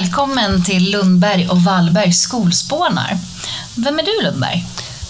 [0.00, 3.10] Välkommen till Lundberg och Wallbergs skolspånar.
[3.76, 4.64] Vem är du Lundberg?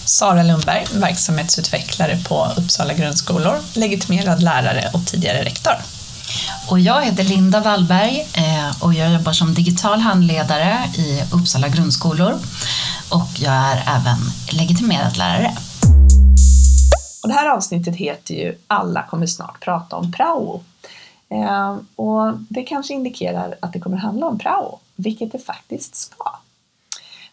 [0.05, 5.73] Sara Lundberg, verksamhetsutvecklare på Uppsala grundskolor, legitimerad lärare och tidigare rektor.
[6.70, 12.32] Och jag heter Linda Wallberg eh, och jag jobbar som digital handledare i Uppsala grundskolor
[13.10, 14.18] och jag är även
[14.59, 15.57] legitimerad lärare.
[17.23, 20.62] Och det här avsnittet heter ju Alla kommer snart prata om prao.
[21.29, 26.38] Eh, och det kanske indikerar att det kommer handla om prao, vilket det faktiskt ska.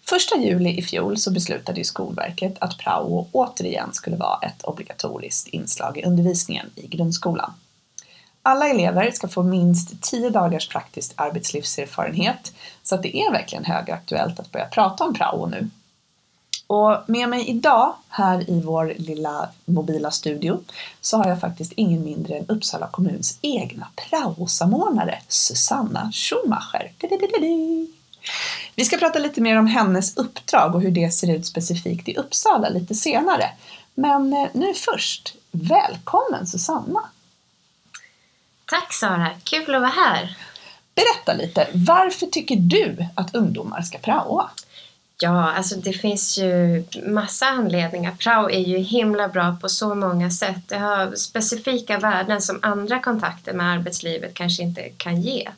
[0.05, 5.47] Första juli i fjol så beslutade ju Skolverket att prao återigen skulle vara ett obligatoriskt
[5.47, 7.53] inslag i undervisningen i grundskolan.
[8.41, 14.39] Alla elever ska få minst 10 dagars praktisk arbetslivserfarenhet, så att det är verkligen högaktuellt
[14.39, 15.69] att börja prata om prao nu.
[16.73, 20.59] Och med mig idag här i vår lilla mobila studio
[21.01, 26.91] så har jag faktiskt ingen mindre än Uppsala kommuns egna praosamordnare Susanna Schumacher.
[28.75, 32.17] Vi ska prata lite mer om hennes uppdrag och hur det ser ut specifikt i
[32.17, 33.49] Uppsala lite senare.
[33.95, 37.01] Men eh, nu först, välkommen Susanna!
[38.65, 40.37] Tack Sara, kul att vara här!
[40.95, 44.49] Berätta lite, varför tycker du att ungdomar ska praoa?
[45.19, 48.11] Ja, alltså det finns ju massa anledningar.
[48.19, 50.67] Prao är ju himla bra på så många sätt.
[50.67, 55.49] Det har specifika värden som andra kontakter med arbetslivet kanske inte kan ge.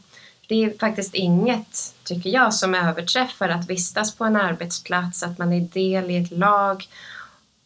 [0.47, 5.53] Det är faktiskt inget, tycker jag, som överträffar att vistas på en arbetsplats, att man
[5.53, 6.87] är del i ett lag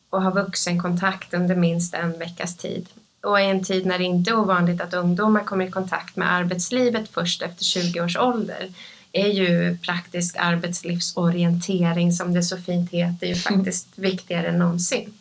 [0.09, 2.87] och har vuxenkontakt under minst en veckas tid.
[3.21, 6.33] Och i en tid när det inte är ovanligt att ungdomar kommer i kontakt med
[6.33, 8.69] arbetslivet först efter 20 års ålder
[9.11, 14.11] är ju praktisk arbetslivsorientering som det så fint heter ju faktiskt mm.
[14.11, 15.13] viktigare än någonsin.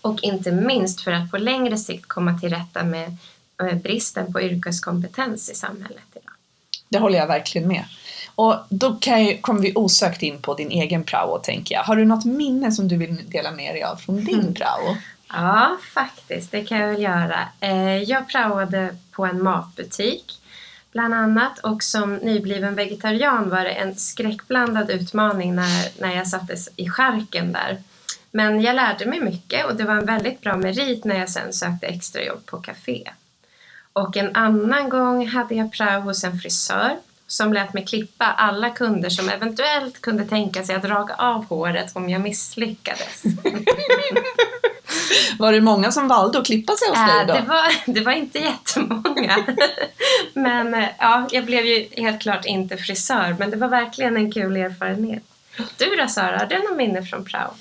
[0.00, 3.16] Och inte minst för att på längre sikt komma till rätta med
[3.82, 6.32] bristen på yrkeskompetens i samhället idag.
[6.88, 7.84] Det håller jag verkligen med.
[8.34, 11.82] Och då jag, kommer vi osökt in på din egen prao tänker jag.
[11.82, 14.54] Har du något minne som du vill dela med dig av från din mm.
[14.54, 14.96] prao?
[15.28, 16.50] Ja, faktiskt.
[16.50, 17.48] Det kan jag väl göra.
[17.60, 20.40] Eh, jag praoade på en matbutik
[20.94, 21.58] bland annat.
[21.58, 27.52] Och som nybliven vegetarian var det en skräckblandad utmaning när, när jag sattes i skärken
[27.52, 27.82] där.
[28.30, 31.52] Men jag lärde mig mycket och det var en väldigt bra merit när jag sen
[31.52, 33.10] sökte extrajobb på café.
[33.92, 36.96] Och en annan gång hade jag prao hos en frisör
[37.26, 41.96] som lät mig klippa alla kunder som eventuellt kunde tänka sig att raka av håret
[41.96, 43.22] om jag misslyckades.
[45.38, 47.32] Var det många som valde att klippa sig hos äh, dig då?
[47.34, 49.46] Det var, det var inte jättemånga.
[50.34, 54.32] men äh, ja, jag blev ju helt klart inte frisör, men det var verkligen en
[54.32, 55.22] kul erfarenhet.
[55.76, 57.54] Du då Sara, har du något minne från prao?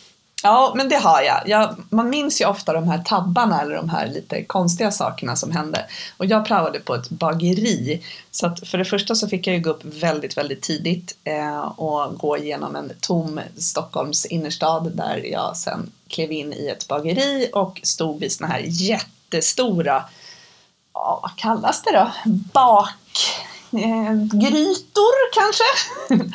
[0.45, 1.41] Ja, men det har jag.
[1.45, 1.75] jag.
[1.89, 5.85] Man minns ju ofta de här tabbarna eller de här lite konstiga sakerna som hände.
[6.17, 8.03] Och jag praoade på ett bageri.
[8.31, 11.61] Så att för det första så fick jag ju gå upp väldigt, väldigt tidigt eh,
[11.61, 17.49] och gå igenom en tom Stockholms innerstad där jag sen klev in i ett bageri
[17.53, 20.03] och stod vid såna här jättestora,
[20.93, 22.11] ja, vad kallas det då?
[22.53, 22.89] Bak
[24.31, 25.63] grytor kanske.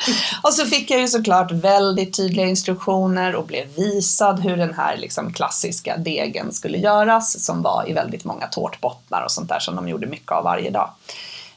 [0.43, 4.97] och så fick jag ju såklart väldigt tydliga instruktioner och blev visad hur den här
[4.97, 9.75] liksom klassiska degen skulle göras som var i väldigt många tårtbottnar och sånt där som
[9.75, 10.89] de gjorde mycket av varje dag.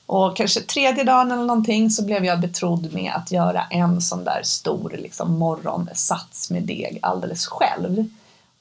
[0.06, 4.24] Och kanske tredje dagen eller någonting så blev jag betrodd med att göra en sån
[4.24, 8.04] där stor liksom, morgonsats med deg alldeles själv.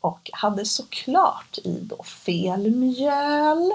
[0.01, 3.71] Och hade såklart i då fel mjöl.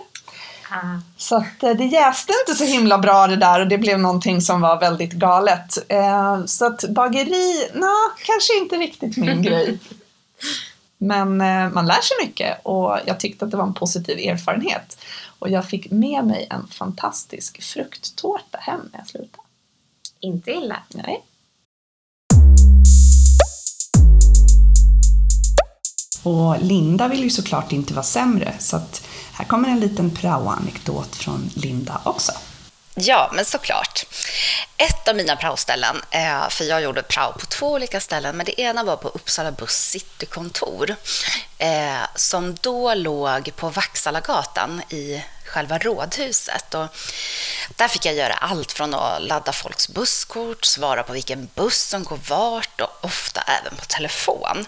[0.70, 1.00] Ah.
[1.16, 4.40] Så att eh, det jäste inte så himla bra det där och det blev någonting
[4.40, 5.78] som var väldigt galet.
[5.88, 7.92] Eh, så att bageri, na,
[8.26, 9.78] kanske inte riktigt min grej.
[10.98, 14.98] Men eh, man lär sig mycket och jag tyckte att det var en positiv erfarenhet.
[15.38, 19.42] Och jag fick med mig en fantastisk frukttårta hem när jag slutade.
[20.20, 20.82] Inte illa.
[20.88, 21.24] Nej.
[26.22, 29.05] Och Linda vill ju såklart inte vara sämre så att
[29.38, 32.32] här kommer en liten prao-anekdot från Linda också.
[32.94, 34.06] Ja, men såklart.
[34.76, 38.60] Ett av mina praoställen, eh, för jag gjorde prao på två olika ställen, men det
[38.60, 40.96] ena var på Uppsala Buss citykontor,
[41.58, 45.22] eh, som då låg på Vaxallagatan i
[45.56, 46.74] själva rådhuset.
[46.74, 46.86] Och
[47.76, 52.04] där fick jag göra allt från att ladda folks busskort, svara på vilken buss som
[52.04, 54.66] går vart och ofta även på telefon.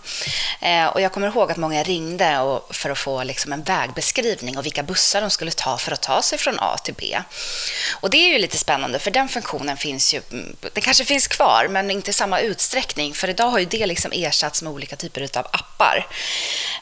[0.60, 4.66] Eh, och jag kommer ihåg att många ringde för att få liksom en vägbeskrivning och
[4.66, 7.18] vilka bussar de skulle ta för att ta sig från A till B.
[8.00, 11.26] Och det är ju lite spännande för den funktionen finns ju, mm, den kanske finns
[11.26, 14.96] kvar men inte i samma utsträckning för idag har ju det liksom ersatts med olika
[14.96, 16.06] typer av appar.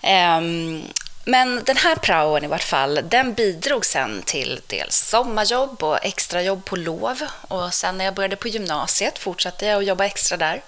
[0.03, 0.83] Ehm,
[1.29, 6.65] men den här praon i vart fall, den bidrog sen till dels sommarjobb och extrajobb
[6.65, 7.23] på lov.
[7.49, 10.63] Och sen när jag började på gymnasiet fortsatte jag att jobba extra där.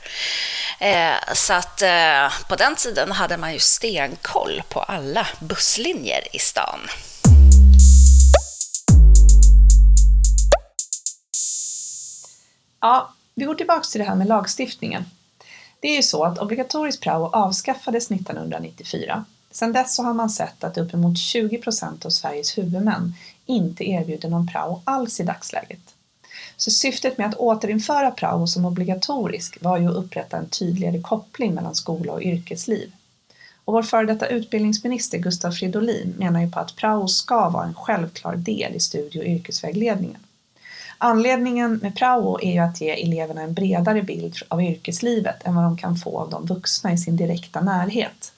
[0.81, 6.39] Eh, så att eh, på den tiden hade man ju stenkoll på alla busslinjer i
[6.39, 6.81] stan.
[12.81, 15.05] Ja, vi går tillbaka till det här med lagstiftningen.
[15.81, 19.25] Det är ju så att obligatorisk prao avskaffades 1994.
[19.59, 23.15] Sedan dess så har man sett att uppemot 20 procent av Sveriges huvudmän
[23.47, 25.95] inte erbjuder någon prao alls i dagsläget.
[26.57, 31.55] Så syftet med att återinföra prao som obligatorisk var ju att upprätta en tydligare koppling
[31.55, 32.93] mellan skola och yrkesliv.
[33.65, 37.75] Och vår före detta utbildningsminister Gustav Fridolin menar ju på att prao ska vara en
[37.75, 40.21] självklar del i studie och yrkesvägledningen.
[40.99, 45.65] Anledningen med prao är ju att ge eleverna en bredare bild av yrkeslivet än vad
[45.65, 48.33] de kan få av de vuxna i sin direkta närhet.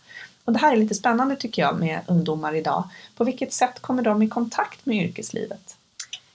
[0.50, 2.88] Och det här är lite spännande tycker jag med ungdomar idag.
[3.16, 5.76] På vilket sätt kommer de i kontakt med yrkeslivet?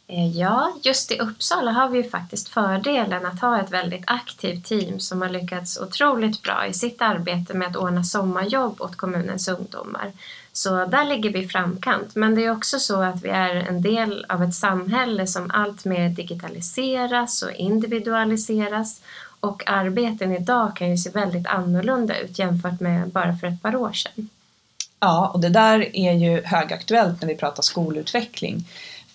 [0.08, 4.66] Eh, ja, just i Uppsala har vi ju faktiskt fördelen att ha ett väldigt aktivt
[4.66, 9.48] team som har lyckats otroligt bra i sitt arbete med att ordna sommarjobb åt kommunens
[9.48, 10.12] ungdomar.
[10.54, 12.16] Så där ligger vi i framkant.
[12.16, 15.86] Men det är också så att vi är en del av ett samhälle som allt
[15.86, 19.02] mer digitaliseras och individualiseras
[19.46, 23.76] och arbeten idag kan ju se väldigt annorlunda ut jämfört med bara för ett par
[23.76, 24.30] år sedan.
[25.00, 28.66] Ja, och det där är ju högaktuellt när vi pratar skolutveckling.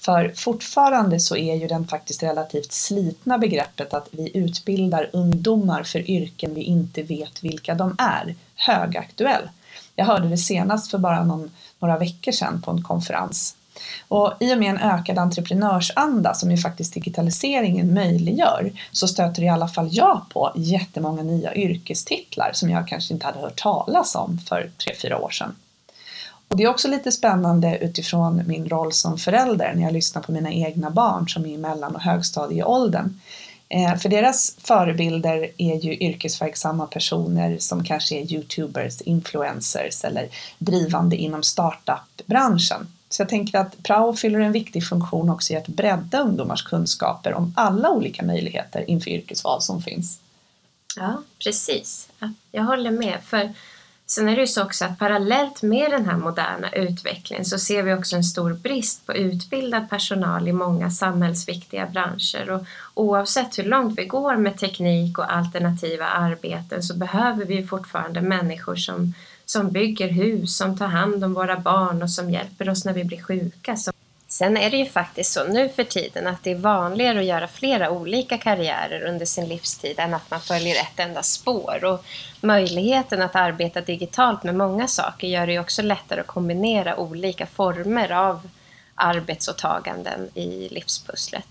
[0.01, 6.11] För fortfarande så är ju den faktiskt relativt slitna begreppet att vi utbildar ungdomar för
[6.11, 9.49] yrken vi inte vet vilka de är högaktuell.
[9.97, 13.57] Jag hörde det senast för bara någon, några veckor sedan på en konferens.
[14.09, 19.49] Och I och med en ökad entreprenörsanda som ju faktiskt digitaliseringen möjliggör så stöter i
[19.49, 24.39] alla fall jag på jättemånga nya yrkestitlar som jag kanske inte hade hört talas om
[24.39, 25.57] för tre fyra år sedan.
[26.49, 30.33] Och det är också lite spännande utifrån min roll som förälder när jag lyssnar på
[30.33, 33.21] mina egna barn som är i mellan och högstadieåldern.
[33.69, 40.29] Eh, för deras förebilder är ju yrkesverksamma personer som kanske är youtubers, influencers eller
[40.59, 42.87] drivande inom startup-branschen.
[43.11, 47.35] Så jag tänker att prao fyller en viktig funktion också i att bredda ungdomars kunskaper
[47.35, 50.21] om alla olika möjligheter inför yrkesval som finns.
[50.97, 52.09] Ja, precis.
[52.53, 53.19] Jag håller med.
[53.25, 53.55] För
[54.11, 57.83] Sen är det ju så också att parallellt med den här moderna utvecklingen så ser
[57.83, 63.65] vi också en stor brist på utbildad personal i många samhällsviktiga branscher och oavsett hur
[63.65, 69.15] långt vi går med teknik och alternativa arbeten så behöver vi fortfarande människor som,
[69.51, 73.05] som bygger hus, som tar hand om våra barn och som hjälper oss när vi
[73.05, 73.77] blir sjuka.
[74.29, 77.49] Sen är det ju faktiskt så nu för tiden att det är vanligare att göra
[77.49, 81.85] flera olika karriärer under sin livstid än att man följer ett enda spår.
[81.85, 82.05] Och
[82.41, 87.47] möjligheten att arbeta digitalt med många saker gör det ju också lättare att kombinera olika
[87.47, 88.49] former av
[88.95, 91.47] arbetsåtaganden i livspusslet.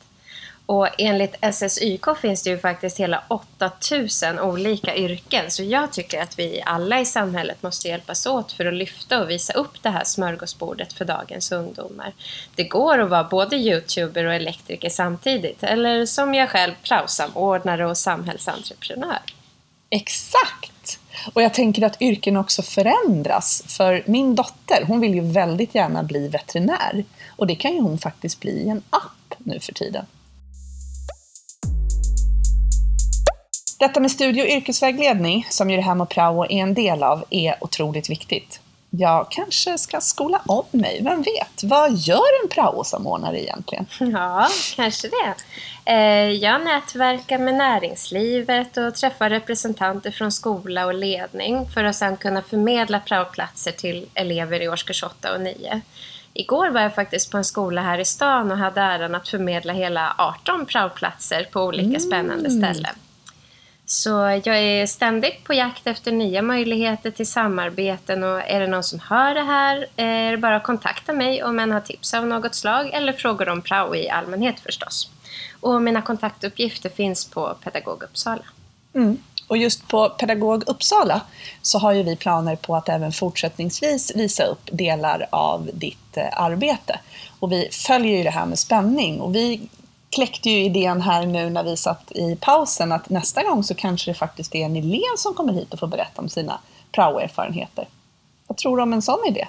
[0.70, 5.52] Och enligt SSYK finns det ju faktiskt hela 8000 olika yrken.
[5.52, 9.30] Så jag tycker att vi alla i samhället måste hjälpas åt för att lyfta och
[9.30, 12.14] visa upp det här smörgåsbordet för dagens ungdomar.
[12.56, 15.64] Det går att vara både youtuber och elektriker samtidigt.
[15.64, 19.20] Eller som jag själv, praosamordnare och samhällsentreprenör.
[19.90, 21.00] Exakt!
[21.34, 23.64] Och jag tänker att yrken också förändras.
[23.68, 27.04] För min dotter, hon vill ju väldigt gärna bli veterinär.
[27.36, 30.06] Och det kan ju hon faktiskt bli i en app nu för tiden.
[33.80, 37.26] Detta med studie och yrkesvägledning, som ju det här med prao är en del av,
[37.30, 38.60] är otroligt viktigt.
[38.90, 41.64] Jag kanske ska skola om mig, vem vet?
[41.64, 43.86] Vad gör en praosamordnare egentligen?
[44.00, 45.36] Ja, kanske det.
[45.92, 52.18] Eh, jag nätverkar med näringslivet och träffar representanter från skola och ledning för att sedan
[52.18, 55.82] kunna förmedla praoplatser till elever i årskurs 8 och 9.
[56.34, 59.74] Igår var jag faktiskt på en skola här i stan och hade äran att förmedla
[59.74, 62.00] hela 18 praoplatser på olika mm.
[62.00, 62.96] spännande ställen.
[63.92, 64.10] Så
[64.44, 69.00] jag är ständigt på jakt efter nya möjligheter till samarbeten och är det någon som
[69.00, 72.28] hör det här eh, är det bara att kontakta mig om en har tips av
[72.28, 75.12] något slag eller frågor om prao i allmänhet förstås.
[75.60, 78.44] Och mina kontaktuppgifter finns på Pedagog Uppsala.
[78.94, 79.18] Mm.
[79.48, 81.22] Och just på Pedagog Uppsala
[81.62, 86.42] så har ju vi planer på att även fortsättningsvis visa upp delar av ditt eh,
[86.42, 87.00] arbete.
[87.40, 89.70] Och vi följer ju det här med spänning och vi
[90.10, 94.12] kläckte ju idén här nu när vi satt i pausen att nästa gång så kanske
[94.12, 96.60] det faktiskt är en elev som kommer hit och får berätta om sina
[96.92, 97.88] prao-erfarenheter.
[98.48, 99.48] Vad tror du om en sån idé?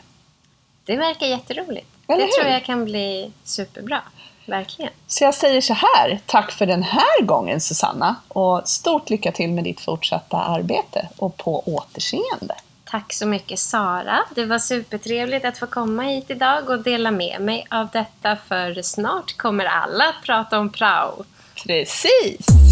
[0.84, 1.86] Det verkar jätteroligt.
[2.08, 4.02] Eller det tror jag kan bli superbra.
[4.46, 4.92] Verkligen.
[5.06, 9.50] Så jag säger så här, tack för den här gången Susanna och stort lycka till
[9.50, 12.54] med ditt fortsatta arbete och på återseende.
[12.90, 14.18] Tack så mycket Sara.
[14.34, 18.82] Det var supertrevligt att få komma hit idag och dela med mig av detta för
[18.82, 21.24] snart kommer alla att prata om prao.
[21.66, 22.69] Precis!